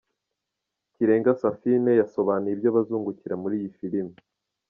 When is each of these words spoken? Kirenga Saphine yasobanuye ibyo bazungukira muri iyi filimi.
Kirenga 0.93 1.31
Saphine 1.41 1.91
yasobanuye 2.01 2.53
ibyo 2.55 2.69
bazungukira 2.75 3.35
muri 3.41 3.55
iyi 3.59 3.69
filimi. 3.77 4.15